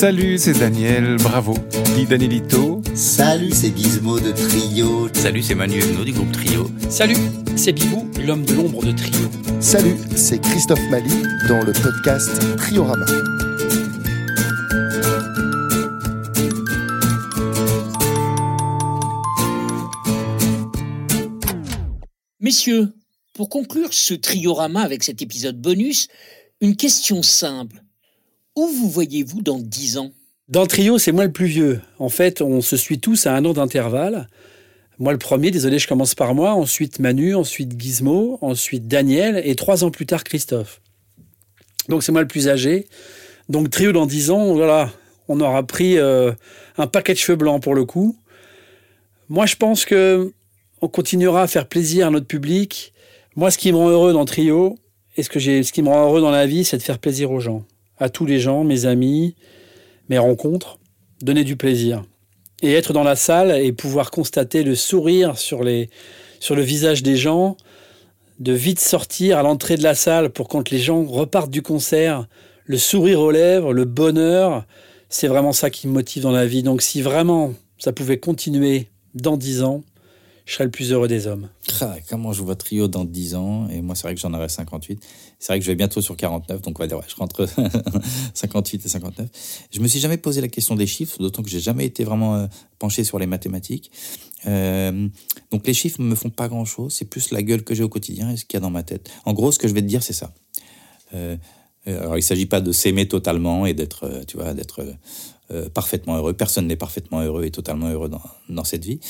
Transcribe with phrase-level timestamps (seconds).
[0.00, 1.52] Salut, c'est Daniel, bravo.
[1.94, 2.80] Dis Danielito.
[2.94, 5.10] Salut, c'est Gizmo de Trio.
[5.12, 6.70] Salut, c'est Manu Huguenot du groupe Trio.
[6.88, 7.18] Salut,
[7.54, 9.28] c'est Bibou, l'homme de l'ombre de Trio.
[9.60, 11.10] Salut, c'est Christophe Mali
[11.48, 13.04] dans le podcast Triorama.
[22.40, 22.88] Messieurs,
[23.34, 26.08] pour conclure ce triorama avec cet épisode bonus,
[26.62, 27.82] une question simple.
[28.60, 30.10] Où vous voyez-vous dans dix ans?
[30.48, 31.80] Dans le trio, c'est moi le plus vieux.
[31.98, 34.28] En fait, on se suit tous à un an d'intervalle.
[34.98, 39.54] Moi le premier, désolé, je commence par moi, ensuite Manu, ensuite Gizmo, ensuite Daniel, et
[39.54, 40.82] trois ans plus tard Christophe.
[41.88, 42.86] Donc c'est moi le plus âgé.
[43.48, 44.92] Donc trio dans dix ans, voilà,
[45.28, 46.30] on aura pris euh,
[46.76, 48.14] un paquet de cheveux blancs pour le coup.
[49.30, 50.34] Moi je pense que
[50.82, 52.92] on continuera à faire plaisir à notre public.
[53.36, 54.76] Moi ce qui me rend heureux dans trio,
[55.16, 57.30] et ce, que ce qui me rend heureux dans la vie, c'est de faire plaisir
[57.30, 57.64] aux gens.
[58.00, 59.36] À tous les gens, mes amis,
[60.08, 60.78] mes rencontres,
[61.22, 62.02] donner du plaisir
[62.62, 65.90] et être dans la salle et pouvoir constater le sourire sur, les,
[66.40, 67.56] sur le visage des gens,
[68.38, 72.26] de vite sortir à l'entrée de la salle pour quand les gens repartent du concert,
[72.64, 74.64] le sourire aux lèvres, le bonheur,
[75.08, 76.62] c'est vraiment ça qui me motive dans la vie.
[76.62, 79.82] Donc si vraiment ça pouvait continuer dans dix ans,
[80.50, 81.48] je serais le plus heureux des hommes.
[82.08, 85.00] Comment je vois trio dans 10 ans Et moi, c'est vrai que j'en aurai 58.
[85.38, 87.46] C'est vrai que je vais bientôt sur 49, donc on va dire, ouais, je rentre
[88.34, 89.28] 58 et 59.
[89.70, 92.34] Je me suis jamais posé la question des chiffres, d'autant que j'ai jamais été vraiment
[92.34, 92.46] euh,
[92.80, 93.92] penché sur les mathématiques.
[94.46, 95.06] Euh,
[95.52, 97.88] donc les chiffres ne me font pas grand-chose, c'est plus la gueule que j'ai au
[97.88, 99.08] quotidien et ce qu'il y a dans ma tête.
[99.26, 100.32] En gros, ce que je vais te dire, c'est ça.
[101.14, 101.36] Euh,
[101.86, 104.84] alors, il s'agit pas de s'aimer totalement et d'être, tu vois, d'être
[105.74, 106.34] parfaitement heureux.
[106.34, 108.10] Personne n'est parfaitement heureux et totalement heureux
[108.48, 109.00] dans cette vie.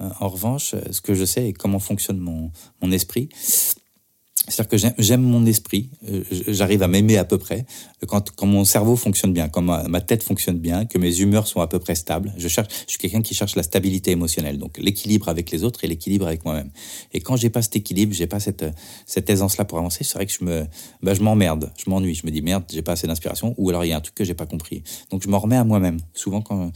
[0.00, 2.50] Euh, en revanche, ce que je sais et comment fonctionne mon,
[2.82, 3.28] mon esprit,
[4.48, 7.66] c'est-à-dire que j'aime mon esprit, euh, j'arrive à m'aimer à peu près
[8.06, 11.60] quand, quand mon cerveau fonctionne bien, quand ma, tête fonctionne bien, que mes humeurs sont
[11.60, 12.32] à peu près stables.
[12.36, 15.84] Je cherche, je suis quelqu'un qui cherche la stabilité émotionnelle, donc l'équilibre avec les autres
[15.84, 16.70] et l'équilibre avec moi-même.
[17.12, 18.64] Et quand j'ai pas cet équilibre, j'ai pas cette
[19.04, 20.66] cette aisance-là pour avancer, c'est vrai que je me,
[21.02, 23.84] bah, je m'emmerde, je m'ennuie, je me dis merde, j'ai pas assez d'inspiration, ou alors
[23.84, 24.84] il y a un truc que j'ai pas compris.
[25.10, 25.98] Donc je m'en remets à moi-même.
[26.14, 26.70] Souvent quand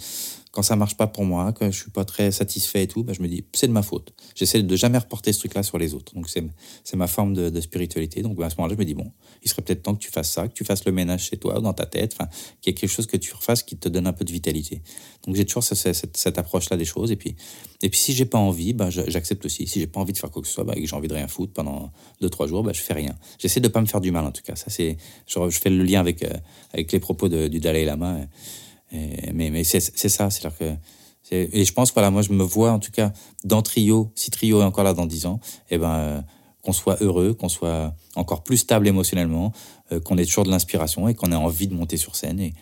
[0.53, 3.13] quand ça marche pas pour moi, quand je suis pas très satisfait et tout, bah,
[3.13, 4.13] je me dis c'est de ma faute.
[4.35, 6.13] J'essaie de jamais reporter ce truc-là sur les autres.
[6.15, 8.23] Donc c'est ma forme de, spiritualité.
[8.23, 9.13] Donc à ce moment-là, je me dis bon,
[9.43, 11.61] il serait peut-être temps que tu fasses ça, que tu fasses le ménage chez toi,
[11.61, 12.17] dans ta tête,
[12.61, 14.83] qu'il y ait quelque chose que tu refasses qui te donne un peu de vitalité.
[15.25, 17.13] Donc j'ai toujours cette, cette, approche-là des choses.
[17.13, 17.37] Et puis
[17.83, 19.69] et puis si j'ai pas envie, bah, j'accepte aussi.
[19.69, 21.09] Si j'ai pas envie de faire quoi que ce soit, bah, et que j'ai envie
[21.09, 23.17] de rien foutre pendant deux trois jours, bah, je fais rien.
[23.39, 24.57] J'essaie de pas me faire du mal en tout cas.
[24.57, 24.97] Ça c'est
[25.27, 26.33] je, fais le lien avec euh,
[26.73, 28.19] avec les propos du Dalai Lama.
[28.93, 30.75] Et, mais mais c'est ça, c'est-à-dire que
[31.33, 33.13] et je pense, voilà, moi, je me vois, en tout cas,
[33.45, 35.41] dans Trio, si Trio est encore là dans 10 ans,
[35.71, 36.21] eh ben, euh,
[36.63, 39.53] qu'on soit heureux, qu'on soit encore plus stable émotionnellement,
[39.93, 42.53] euh, qu'on ait toujours de l'inspiration et qu'on ait envie de monter sur scène et,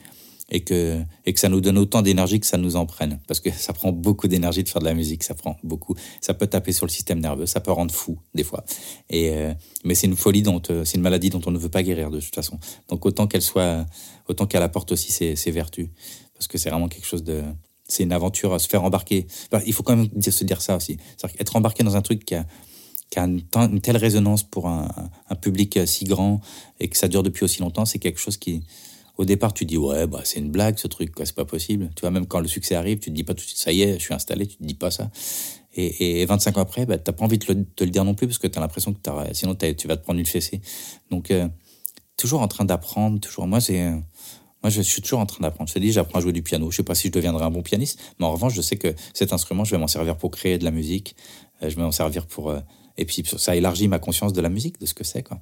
[0.51, 3.21] et, que, et que ça nous donne autant d'énergie que ça nous en prenne.
[3.27, 5.95] Parce que ça prend beaucoup d'énergie de faire de la musique, ça prend beaucoup.
[6.21, 8.65] Ça peut taper sur le système nerveux, ça peut rendre fou, des fois.
[9.11, 9.53] Et, euh,
[9.85, 12.21] mais c'est une folie dont, c'est une maladie dont on ne veut pas guérir de
[12.21, 12.59] toute façon.
[12.89, 13.87] Donc autant qu'elle soit,
[14.29, 15.89] autant qu'elle apporte aussi ses, vertus.
[16.35, 17.43] Parce que c'est vraiment quelque chose de,
[17.87, 19.27] c'est une aventure à se faire embarquer.
[19.67, 20.99] il faut quand même se dire ça aussi.
[21.39, 22.47] Être embarqué dans un truc qui a,
[23.11, 25.11] qui a une, telle résonance pour un,
[25.41, 26.41] public si grand
[26.81, 28.63] et que ça dure depuis aussi longtemps, c'est quelque chose qui,
[29.19, 31.91] au départ, tu dis ouais, bah c'est une blague ce truc, c'est pas possible.
[31.97, 33.73] Tu vois, même quand le succès arrive, tu te dis pas tout de suite ça
[33.73, 35.11] y est, je suis installé, tu te dis pas ça.
[35.75, 38.15] Et, et 25 ans après, bah, t'as pas envie de, le, te le dire non
[38.15, 39.01] plus parce que tu as l'impression que
[39.33, 40.61] sinon tu vas te prendre une fessée.
[41.11, 41.49] Donc euh,
[42.17, 43.47] toujours en train d'apprendre, toujours.
[43.47, 43.93] Moi, c'est
[44.63, 45.69] moi, je suis toujours en train d'apprendre.
[45.69, 46.71] Je te dis, j'apprends à jouer du piano.
[46.71, 48.93] Je sais pas si je deviendrai un bon pianiste, mais en revanche, je sais que
[49.15, 51.15] cet instrument, je vais m'en servir pour créer de la musique.
[51.63, 52.51] Euh, je vais m'en servir pour.
[52.51, 52.61] Euh,
[52.97, 55.41] et puis, ça élargit ma conscience de la musique, de ce que c'est, quoi.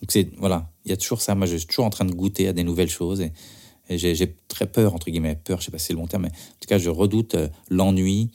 [0.00, 0.30] Donc, c'est.
[0.38, 0.70] Voilà.
[0.84, 1.34] Il y a toujours ça.
[1.34, 3.32] Moi, je suis toujours en train de goûter à des nouvelles choses et,
[3.88, 5.34] j'ai très peur, entre guillemets.
[5.34, 7.34] Peur, je sais pas si c'est le bon terme, mais en tout cas, je redoute
[7.34, 8.30] euh, l'ennui.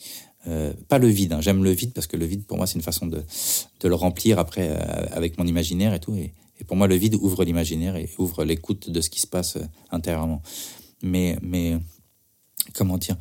[0.90, 1.40] pas le vide, hein.
[1.40, 3.24] j'aime le vide parce que le vide pour moi c'est une façon de,
[3.84, 4.70] le remplir après
[5.12, 6.14] avec mon imaginaire et tout.
[6.14, 6.34] Et,
[6.68, 9.66] pour moi, le vide ouvre l'imaginaire et ouvre l'écoute de ce qui se passe euh,
[9.92, 10.42] intérieurement.
[11.04, 11.78] Mais, mais
[12.74, 13.18] comment dire?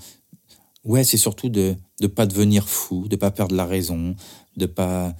[0.84, 4.14] Ouais, c'est surtout de ne pas devenir fou, de pas perdre la raison,
[4.56, 5.14] de pas.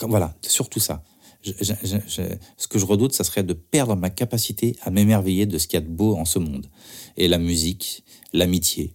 [0.00, 1.02] Voilà, surtout ça.
[1.42, 5.78] Ce que je redoute, ça serait de perdre ma capacité à m'émerveiller de ce qu'il
[5.78, 6.66] y a de beau en ce monde.
[7.16, 8.94] Et la musique, l'amitié,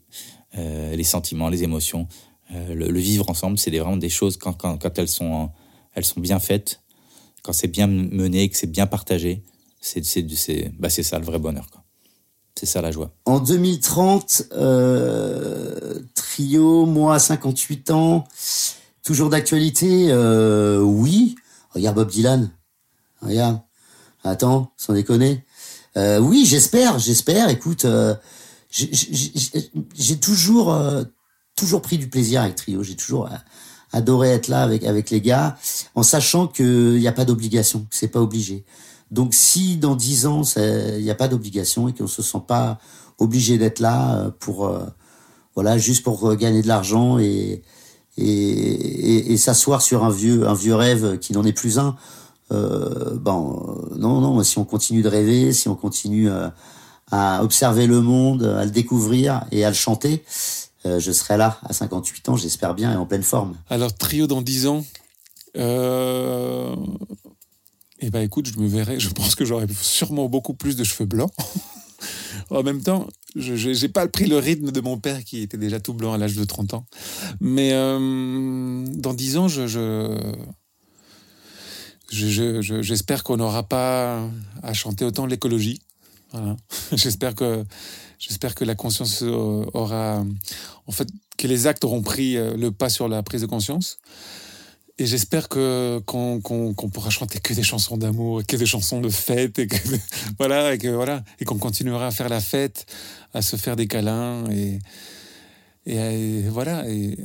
[0.57, 2.07] euh, les sentiments, les émotions,
[2.53, 4.57] euh, le, vivre ensemble, c'est vraiment des choses, quand,
[4.97, 5.51] elles, sont,
[6.17, 6.81] bien faites,
[7.43, 9.43] quand c'est bien mené, que c'est bien partagé,
[9.81, 10.01] c'est
[10.79, 11.67] bah ça le vrai bonheur.
[12.55, 13.13] C'est ça la joie.
[13.25, 18.23] En 2030, euh, trio, moi 58 ans,
[19.03, 20.11] toujours d'actualité,
[20.81, 21.35] oui.
[21.77, 22.49] Regarde Bob Dylan.
[23.21, 23.59] Regarde.
[24.23, 25.45] Attends, sans déconner.
[25.95, 27.49] Euh, oui, j'espère, j'espère.
[27.49, 28.15] Écoute, euh,
[28.71, 31.03] j'ai- toujours, euh,
[31.55, 32.81] toujours pris du plaisir avec Trio.
[32.81, 33.29] J'ai toujours
[33.91, 35.55] adoré être là avec avec les gars,
[35.93, 38.65] en sachant qu'il n'y a pas d'obligation, que c'est pas obligé.
[39.11, 42.79] Donc, si dans dix ans il n'y a pas d'obligation et qu'on se sent pas
[43.19, 44.69] obligé d'être là pour,
[45.53, 47.61] voilà, juste pour gagner de l'argent et
[48.17, 51.95] et, s'asseoir sur un vieux un vieux rêve qui n'en est plus un.
[52.51, 54.41] Euh, bon, euh, non, non.
[54.43, 56.49] Si on continue de rêver, si on continue euh,
[57.11, 60.23] à observer le monde, à le découvrir et à le chanter,
[60.85, 63.55] euh, je serai là à 58 ans, j'espère bien, et en pleine forme.
[63.69, 64.85] Alors, trio dans 10 ans.
[67.99, 68.99] Eh ben, écoute, je me verrai.
[68.99, 71.31] Je pense que j'aurai sûrement beaucoup plus de cheveux blancs.
[72.51, 73.07] en même temps,
[73.39, 76.17] je n'ai pas pris le rythme de mon père qui était déjà tout blanc à
[76.17, 76.85] l'âge de 30 ans.
[77.39, 79.67] Mais euh, dans 10 ans, je.
[79.67, 80.33] je...
[82.11, 84.27] je- je- je- J'espère qu'on n'aura pas
[84.63, 85.81] à chanter autant l'écologie.
[86.91, 87.63] J'espère que
[88.19, 90.25] j'espère que la conscience euh, aura,
[90.87, 91.07] en fait,
[91.37, 93.97] que les actes auront pris euh, le pas sur la prise de conscience.
[94.99, 98.99] Et j'espère que qu'on qu'on qu'on pourra chanter que des chansons d'amour, que des chansons
[98.99, 99.77] de fête, et que
[100.39, 102.85] voilà, et que voilà, et qu'on continuera à faire la fête,
[103.33, 104.79] à se faire des câlins et
[105.85, 107.15] et, à- et voilà, et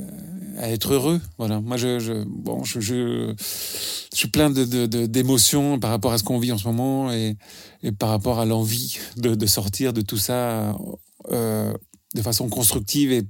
[0.59, 1.19] à être heureux.
[1.39, 1.59] Voilà.
[1.61, 3.33] Moi, je, je bon, je, je,
[4.11, 7.35] je suis plein de- d'émotions par rapport à ce qu'on vit en ce moment et
[7.81, 10.75] et par rapport à l'envie de, de sortir de tout ça
[11.31, 11.73] euh,
[12.15, 13.23] de façon constructive et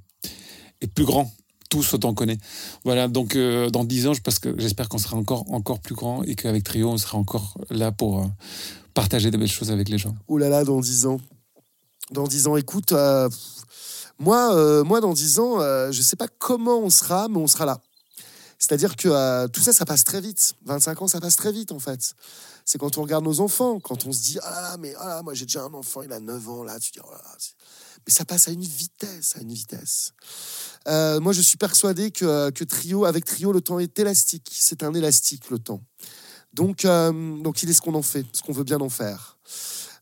[0.82, 1.32] et plus grand
[1.74, 2.40] tous autant qu'on est.
[2.84, 5.96] Voilà, donc euh, dans 10 ans, je pense que j'espère qu'on sera encore, encore plus
[5.96, 8.26] grand et qu'avec Trio, on sera encore là pour euh,
[8.94, 10.14] partager de belles choses avec les gens.
[10.28, 11.20] Oh là là, dans 10 ans.
[12.12, 13.28] Dans 10 ans, écoute, euh,
[14.20, 15.60] moi, moi, dans 10 ans,
[15.92, 17.82] je sais pas comment on sera, mais on sera là.
[18.60, 20.54] C'est-à-dire que euh, tout ça, ça passe très vite.
[20.66, 22.14] 25 ans, ça passe très vite, en fait.
[22.66, 25.34] C'est quand on regarde nos enfants, quand on se dit, ah mais ah là, moi
[25.34, 27.10] j'ai déjà un enfant, il a 9 ans, là, tu dis, oh
[28.06, 30.12] mais ça passe à une vitesse, à une vitesse.
[30.88, 34.50] Euh, moi, je suis persuadé que, que Trio, avec Trio, le temps est élastique.
[34.54, 35.82] C'est un élastique, le temps.
[36.54, 37.12] Donc, euh,
[37.42, 39.38] donc il est ce qu'on en fait, ce qu'on veut bien en faire.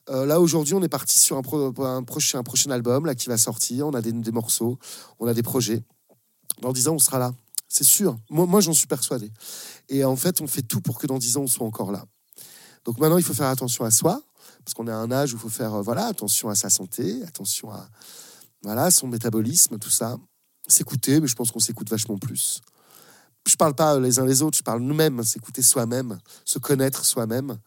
[0.07, 3.37] Là, aujourd'hui, on est parti sur un, pro- un prochain, prochain album là, qui va
[3.37, 3.87] sortir.
[3.87, 4.77] On a des, des morceaux,
[5.19, 5.83] on a des projets.
[6.61, 7.31] Dans 10 ans, on sera là.
[7.73, 8.17] C'est sûr.
[8.29, 9.31] Moi, j'en suis persuadé.
[9.87, 12.03] Et en fait, on fait tout pour que dans 10 ans, on soit encore là.
[12.83, 14.21] Donc maintenant, il faut faire attention à soi,
[14.65, 16.69] parce qu'on est à un âge où il faut faire euh, voilà, attention à sa
[16.69, 17.87] santé, attention à
[18.61, 20.17] voilà, son métabolisme, tout ça.
[20.67, 22.59] S'écouter, mais je pense qu'on s'écoute vachement plus.
[23.47, 27.57] Je parle pas les uns les autres, je parle nous-mêmes, s'écouter soi-même, se connaître soi-même.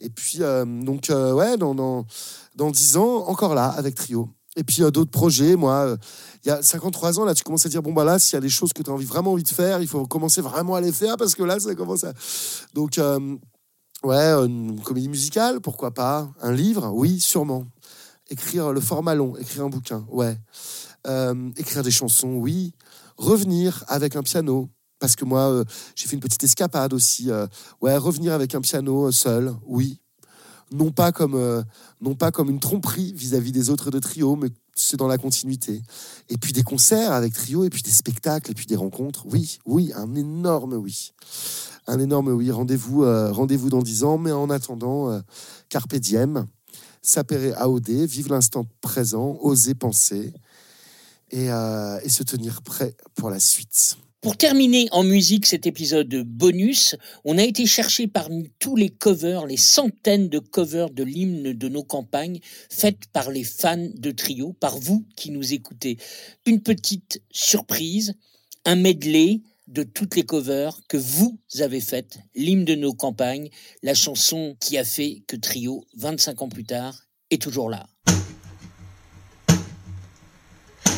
[0.00, 2.04] Et puis, euh, donc, euh, ouais, dans, dans,
[2.56, 4.28] dans 10 ans, encore là, avec Trio.
[4.56, 5.96] Et puis, euh, d'autres projets, moi, euh,
[6.44, 8.36] il y a 53 ans, là, tu commences à dire, bon, bah là, s'il y
[8.38, 10.74] a des choses que tu as envie, vraiment envie de faire, il faut commencer vraiment
[10.74, 12.14] à les faire, parce que là, ça commence à...
[12.74, 13.36] Donc, euh,
[14.02, 16.28] ouais, une comédie musicale, pourquoi pas?
[16.40, 17.66] Un livre, oui, sûrement.
[18.30, 20.38] Écrire le format long, écrire un bouquin, ouais.
[21.06, 22.72] Euh, écrire des chansons, oui.
[23.18, 25.64] Revenir avec un piano, parce que moi, euh,
[25.94, 27.30] j'ai fait une petite escapade aussi.
[27.30, 27.46] euh,
[27.82, 30.00] ouais, revenir avec un piano euh, seul, oui.
[30.72, 31.62] Non pas comme, euh,
[32.00, 35.82] non pas comme une tromperie vis-à-vis des autres de trio, mais c'est dans la continuité.
[36.28, 39.26] Et puis des concerts avec trio, et puis des spectacles, et puis des rencontres.
[39.26, 41.12] Oui, oui, un énorme oui.
[41.86, 42.50] Un énorme oui.
[42.50, 45.20] Rendez-vous euh, rendez-vous dans 10 ans, mais en attendant, euh,
[45.68, 46.46] Carpe diem,
[47.00, 50.32] sapere aude, vivre l'instant présent, oser penser
[51.30, 53.98] et, et se tenir prêt pour la suite.
[54.22, 59.46] Pour terminer en musique cet épisode bonus, on a été chercher parmi tous les covers,
[59.46, 64.54] les centaines de covers de l'hymne de nos campagnes, faites par les fans de Trio,
[64.54, 65.98] par vous qui nous écoutez.
[66.46, 68.14] Une petite surprise,
[68.64, 73.50] un medley de toutes les covers que vous avez faites, l'hymne de nos campagnes,
[73.82, 77.86] la chanson qui a fait que Trio, 25 ans plus tard, est toujours là.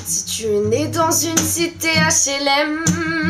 [0.09, 2.83] Si tu es né dans une cité HLM,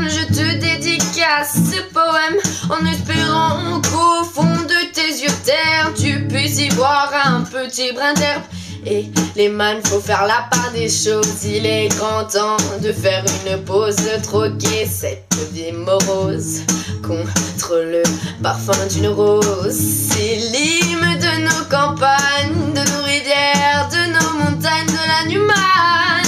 [0.07, 2.39] je te dédicace ce poème
[2.71, 8.15] en espérant qu'au fond de tes yeux terre, tu puisses y voir un petit brin
[8.15, 8.43] d'herbe.
[8.87, 11.45] Et les man, faut faire la part des choses.
[11.45, 16.61] Il est grand temps de faire une pause, de troquer cette vie morose
[17.03, 18.05] contre le
[18.41, 19.77] parfum d'une rose.
[20.13, 26.28] C'est l'hymne de nos campagnes, de nos rivières, de nos montagnes, de la humane,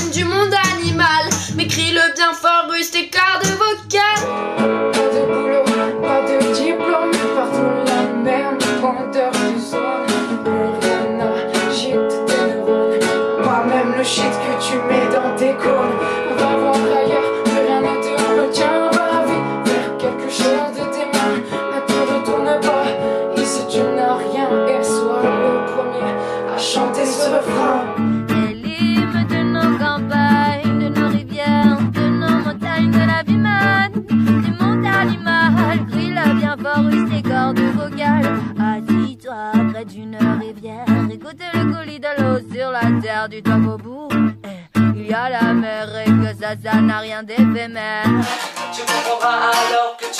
[2.20, 4.26] bien fort, bruce tes cordes vocales.
[4.92, 5.64] Pas de boulot,
[6.02, 10.06] pas de diplôme, partout la même grandeur de zone.
[10.44, 12.98] Plus rien n'agite tes neurones,
[13.42, 15.96] pas même le shit que tu mets dans tes cônes.
[16.36, 18.90] Va voir ailleurs, plus rien ne te retient.
[18.92, 21.38] Va vite vers quelque chose de tes mains,
[21.72, 23.40] ne te retourne pas.
[23.40, 26.12] Ici tu n'as rien et sois le premier
[26.52, 27.80] à refrain.
[27.90, 28.19] C'est l'hymne
[37.50, 38.40] cordes vocales.
[38.58, 43.76] Assis-toi près d'une rivière, écoute le coulis de l'eau sur la terre du top au
[43.76, 44.08] bout.
[44.44, 48.04] Eh, Il y a la mer et que ça, ça n'a rien d'éphémère.
[48.72, 50.19] Tu comprendras alors que tu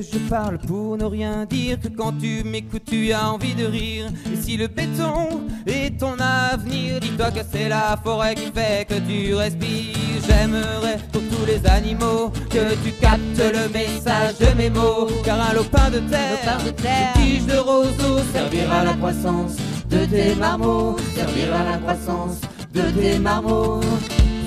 [0.00, 3.66] que je parle pour ne rien dire, que quand tu m'écoutes tu as envie de
[3.66, 4.06] rire.
[4.32, 8.94] Et si le béton est ton avenir, dis-toi que c'est la forêt qui fait que
[8.94, 10.20] tu respires.
[10.26, 15.08] J'aimerais pour tous les animaux que tu captes le message de mes mots.
[15.24, 19.56] Car un lopin de terre, une tige de roseau servira à la croissance
[19.90, 22.40] de tes marmots, servira à la croissance
[22.72, 23.80] de tes marmots.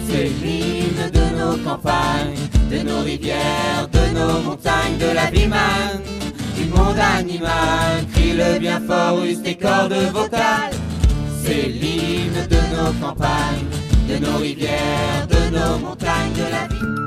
[0.07, 2.37] C'est l'hymne de nos campagnes,
[2.71, 6.01] de nos rivières, de nos montagnes, de la vie manne,
[6.55, 8.05] du monde animal.
[8.13, 10.73] Crie le bien fort, use tes cordes vocales.
[11.43, 13.67] C'est l'hymne de nos campagnes,
[14.07, 17.03] de nos rivières, de nos montagnes, de la vie.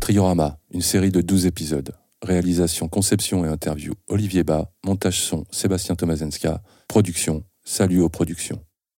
[0.00, 1.92] Triorama, une série de 12 épisodes.
[2.22, 8.60] Réalisation, conception et interview Olivier Bas, montage son Sébastien Tomazenska, production Salut aux productions.